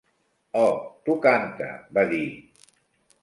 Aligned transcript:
'Oh, 0.61 0.77
tu 1.09 1.17
cante', 1.25 1.69
va 1.97 2.05
dir. 2.13 2.25